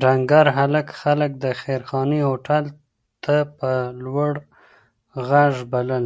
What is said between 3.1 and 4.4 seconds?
ته په لوړ